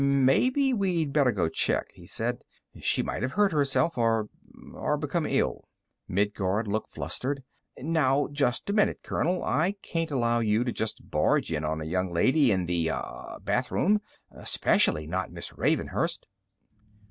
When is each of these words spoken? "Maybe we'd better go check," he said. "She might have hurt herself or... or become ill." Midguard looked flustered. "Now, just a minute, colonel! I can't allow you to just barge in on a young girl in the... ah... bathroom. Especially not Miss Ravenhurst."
"Maybe 0.03 0.73
we'd 0.73 1.13
better 1.13 1.31
go 1.31 1.47
check," 1.47 1.91
he 1.93 2.07
said. 2.07 2.43
"She 2.81 3.03
might 3.03 3.21
have 3.21 3.33
hurt 3.33 3.51
herself 3.51 3.99
or... 3.99 4.29
or 4.73 4.97
become 4.97 5.27
ill." 5.27 5.67
Midguard 6.09 6.65
looked 6.67 6.89
flustered. 6.89 7.43
"Now, 7.77 8.27
just 8.31 8.67
a 8.71 8.73
minute, 8.73 9.01
colonel! 9.03 9.43
I 9.43 9.73
can't 9.83 10.09
allow 10.09 10.39
you 10.39 10.63
to 10.63 10.71
just 10.71 11.11
barge 11.11 11.51
in 11.51 11.63
on 11.63 11.81
a 11.81 11.85
young 11.85 12.07
girl 12.11 12.17
in 12.17 12.65
the... 12.65 12.89
ah... 12.89 13.37
bathroom. 13.43 14.01
Especially 14.31 15.05
not 15.05 15.31
Miss 15.31 15.51
Ravenhurst." 15.53 16.25